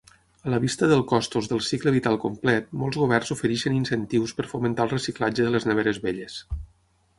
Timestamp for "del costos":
0.91-1.49